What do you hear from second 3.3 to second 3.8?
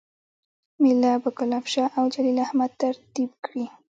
کړي